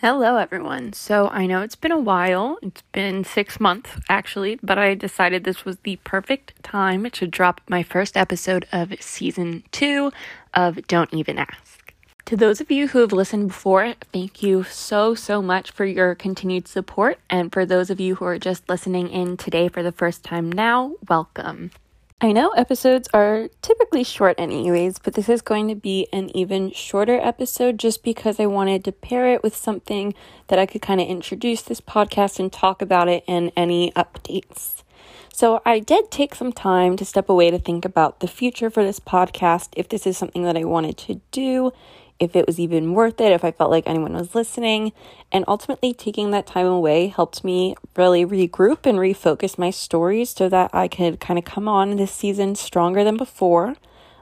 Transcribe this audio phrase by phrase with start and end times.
[0.00, 0.92] Hello, everyone.
[0.92, 2.56] So, I know it's been a while.
[2.62, 7.60] It's been six months, actually, but I decided this was the perfect time to drop
[7.68, 10.12] my first episode of season two
[10.54, 11.92] of Don't Even Ask.
[12.26, 16.14] To those of you who have listened before, thank you so, so much for your
[16.14, 17.18] continued support.
[17.28, 20.52] And for those of you who are just listening in today for the first time
[20.52, 21.72] now, welcome.
[22.20, 26.72] I know episodes are typically short, anyways, but this is going to be an even
[26.72, 30.14] shorter episode just because I wanted to pair it with something
[30.48, 34.82] that I could kind of introduce this podcast and talk about it and any updates.
[35.32, 38.82] So, I did take some time to step away to think about the future for
[38.82, 41.70] this podcast, if this is something that I wanted to do,
[42.18, 44.92] if it was even worth it, if I felt like anyone was listening.
[45.30, 50.48] And ultimately, taking that time away helped me really regroup and refocus my stories so
[50.48, 53.76] that I could kind of come on this season stronger than before.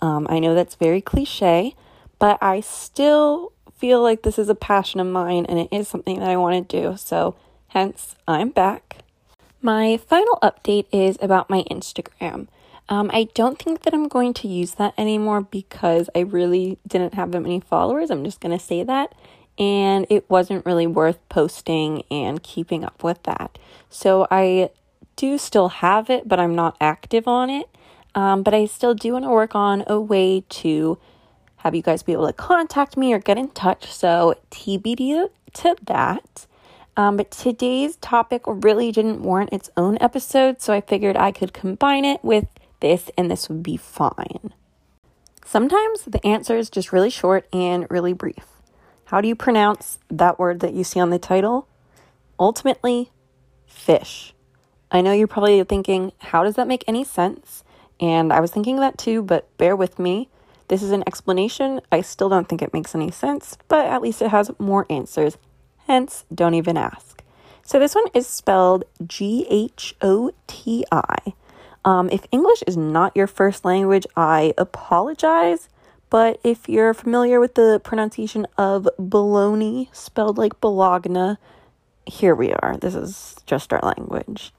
[0.00, 1.74] Um, I know that's very cliche,
[2.18, 6.18] but I still feel like this is a passion of mine and it is something
[6.18, 6.96] that I want to do.
[6.96, 7.36] So,
[7.68, 8.98] hence, I'm back.
[9.62, 12.48] My final update is about my Instagram.
[12.88, 17.14] Um, I don't think that I'm going to use that anymore because I really didn't
[17.14, 18.10] have that many followers.
[18.10, 19.14] I'm just going to say that.
[19.58, 23.58] And it wasn't really worth posting and keeping up with that.
[23.90, 24.70] So I
[25.16, 27.68] do still have it, but I'm not active on it.
[28.14, 30.98] Um, but I still do want to work on a way to
[31.58, 33.92] have you guys be able to contact me or get in touch.
[33.92, 36.46] So TBD to that.
[36.96, 41.52] Um, but today's topic really didn't warrant its own episode, so I figured I could
[41.52, 42.46] combine it with
[42.80, 44.54] this and this would be fine.
[45.44, 48.46] Sometimes the answer is just really short and really brief.
[49.06, 51.66] How do you pronounce that word that you see on the title?
[52.38, 53.10] Ultimately,
[53.66, 54.34] fish.
[54.90, 57.64] I know you're probably thinking, how does that make any sense?
[58.00, 60.28] And I was thinking that too, but bear with me.
[60.68, 61.80] This is an explanation.
[61.90, 65.38] I still don't think it makes any sense, but at least it has more answers.
[65.86, 67.22] Hence, don't even ask.
[67.64, 71.32] So this one is spelled G H O T I.
[71.88, 75.70] Um, if English is not your first language, I apologize.
[76.10, 81.38] But if you're familiar with the pronunciation of bologna, spelled like bologna,
[82.04, 82.76] here we are.
[82.76, 84.52] This is just our language.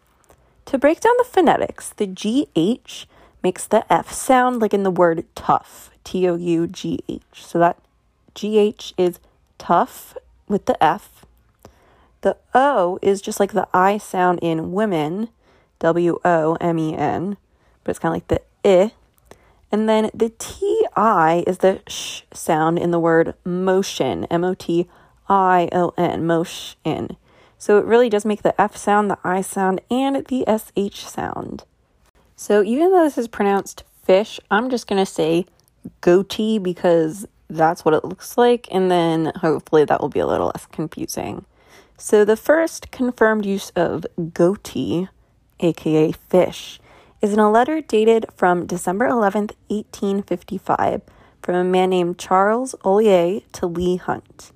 [0.65, 3.05] To break down the phonetics, the GH
[3.43, 7.21] makes the F sound like in the word tough, T O U G H.
[7.33, 7.77] So that
[8.33, 9.19] GH is
[9.59, 11.23] tough with the F.
[12.21, 15.29] The O is just like the I sound in women,
[15.79, 17.37] W O M E N,
[17.83, 18.91] but it's kind of like the I.
[19.71, 24.53] And then the T I is the sh sound in the word motion, M O
[24.53, 24.87] T
[25.27, 27.17] I O N, motion.
[27.57, 31.65] So it really does make the F sound, the I sound, and the SH sound.
[32.35, 35.45] So even though this is pronounced fish, I'm just going to say
[36.01, 40.47] goatee because that's what it looks like, and then hopefully that will be a little
[40.47, 41.45] less confusing.
[41.97, 45.09] So the first confirmed use of goatee
[45.59, 46.79] aka Fish,
[47.21, 51.01] is in a letter dated from December 11th, 1855,
[51.41, 54.51] from a man named Charles Ollier to Leigh Hunt.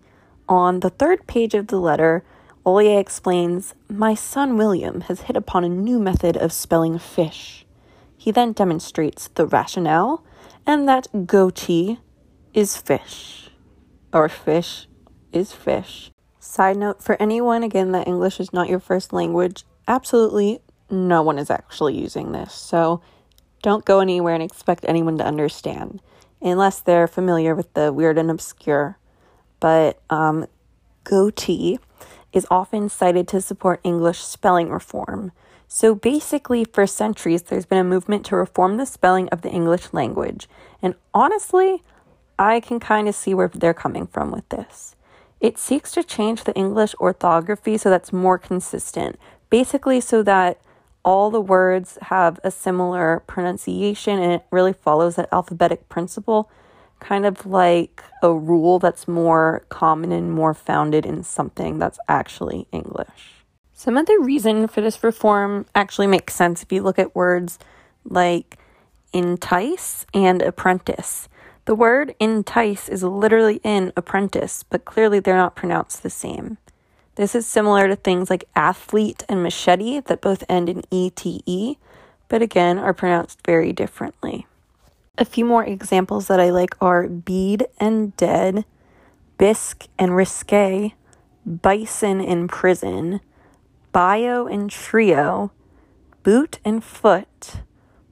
[0.47, 2.23] On the third page of the letter,
[2.65, 7.65] Ollier explains, My son William has hit upon a new method of spelling fish.
[8.15, 10.23] He then demonstrates the rationale
[10.65, 11.99] and that goatee
[12.53, 13.49] is fish,
[14.13, 14.87] or fish
[15.31, 16.11] is fish.
[16.39, 21.37] Side note for anyone, again, that English is not your first language, absolutely no one
[21.37, 22.53] is actually using this.
[22.53, 23.01] So
[23.61, 26.01] don't go anywhere and expect anyone to understand
[26.41, 28.97] unless they're familiar with the weird and obscure.
[29.59, 30.47] But um,
[31.03, 31.79] goatee
[32.33, 35.31] is often cited to support English spelling reform.
[35.67, 39.93] So basically, for centuries, there's been a movement to reform the spelling of the English
[39.93, 40.47] language.
[40.81, 41.83] And honestly,
[42.37, 44.95] I can kind of see where they're coming from with this.
[45.39, 49.17] It seeks to change the English orthography so that's more consistent,
[49.49, 50.59] basically, so that
[51.03, 56.49] all the words have a similar pronunciation and it really follows that alphabetic principle,
[56.99, 62.67] kind of like a rule that's more common and more founded in something that's actually
[62.71, 63.43] English.
[63.73, 67.59] Some of the reason for this reform actually makes sense if you look at words
[68.05, 68.57] like
[69.11, 71.27] entice and apprentice.
[71.65, 76.57] The word entice is literally in apprentice, but clearly they're not pronounced the same.
[77.15, 81.77] This is similar to things like athlete and machete that both end in ETE,
[82.27, 84.47] but again are pronounced very differently.
[85.17, 88.65] A few more examples that I like are bead and dead,
[89.37, 90.95] bisque and risque,
[91.45, 93.19] bison and prison,
[93.91, 95.51] bio and trio,
[96.23, 97.61] boot and foot,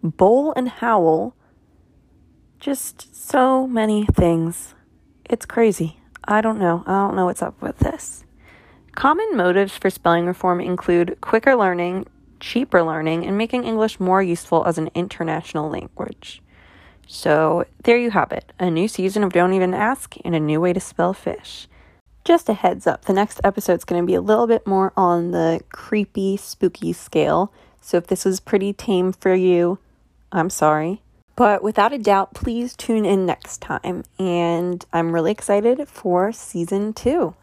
[0.03, 1.35] bowl and howl.
[2.59, 4.75] Just so many things.
[5.25, 5.99] It's crazy.
[6.25, 6.83] I don't know.
[6.85, 8.25] I don't know what's up with this.
[8.95, 12.05] Common motives for spelling reform include quicker learning,
[12.39, 16.41] cheaper learning, and making English more useful as an international language.
[17.07, 20.59] So, there you have it a new season of Don't Even Ask and a new
[20.59, 21.67] way to spell fish.
[22.23, 25.31] Just a heads up, the next episode's going to be a little bit more on
[25.31, 27.51] the creepy, spooky scale.
[27.79, 29.79] So, if this was pretty tame for you,
[30.31, 31.01] I'm sorry.
[31.35, 34.03] But without a doubt, please tune in next time.
[34.19, 37.35] And I'm really excited for season two.